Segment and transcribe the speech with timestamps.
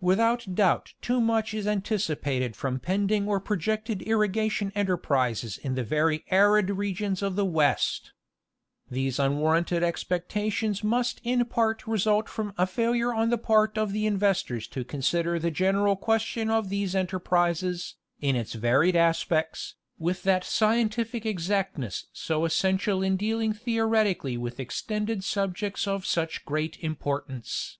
[0.00, 5.82] Without doubt too much is anticipated from pending or pro jected irrigation enterprises in the
[5.82, 8.12] very arid regions of the West.
[8.88, 14.06] These unwarranted expectations must in part result from a failure on the part of the
[14.06, 20.44] investors to consider the general question of these enterprises, in its varied aspects, with that
[20.44, 27.78] scientific exact ness so essential in dealing theoretically with extended subjects of such great importance.